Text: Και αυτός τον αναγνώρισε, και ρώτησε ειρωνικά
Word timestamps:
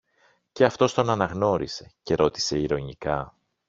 Και 0.51 0.65
αυτός 0.65 0.93
τον 0.93 1.09
αναγνώρισε, 1.09 1.91
και 2.03 2.15
ρώτησε 2.15 2.59
ειρωνικά 2.59 3.35